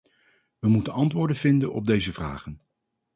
[0.59, 2.61] We moeten antwoorden vinden op deze vragen.